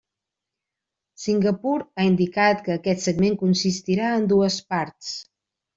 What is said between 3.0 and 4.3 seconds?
segment consistirà en